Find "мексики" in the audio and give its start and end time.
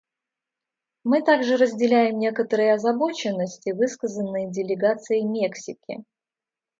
5.25-6.03